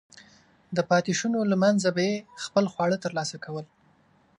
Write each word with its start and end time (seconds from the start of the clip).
د 0.75 0.77
پاتېشونو 0.89 1.39
له 1.51 1.55
منځه 1.63 1.89
به 1.95 2.03
یې 2.09 2.15
خپل 2.43 2.65
خواړه 2.73 2.97
ترلاسه 3.05 3.35
کول. 3.45 3.65